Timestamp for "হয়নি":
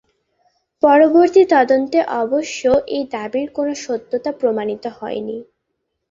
4.99-5.37